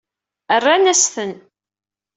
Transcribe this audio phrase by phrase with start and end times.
[0.57, 1.31] Rran-as-ten.